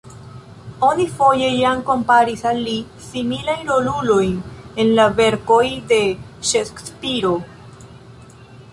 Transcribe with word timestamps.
Oni 0.85 1.03
foje 1.17 1.49
jam 1.57 1.83
komparis 1.89 2.41
al 2.53 2.63
li 2.69 2.73
similajn 3.09 3.69
rolulojn 3.73 4.35
en 4.85 4.93
la 5.01 5.09
verkoj 5.23 5.63
de 5.93 6.03
Ŝekspiro. 6.53 7.37